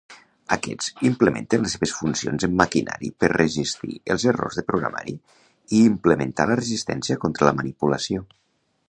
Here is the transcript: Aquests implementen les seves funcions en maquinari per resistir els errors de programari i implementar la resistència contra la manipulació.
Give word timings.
Aquests 0.53 0.87
implementen 1.09 1.65
les 1.65 1.75
seves 1.75 1.93
funcions 1.97 2.45
en 2.47 2.55
maquinari 2.61 3.11
per 3.23 3.29
resistir 3.33 3.99
els 4.15 4.27
errors 4.33 4.57
de 4.61 4.65
programari 4.71 5.15
i 5.21 5.83
implementar 5.93 6.49
la 6.53 6.57
resistència 6.63 7.19
contra 7.27 7.51
la 7.51 7.57
manipulació. 7.61 8.27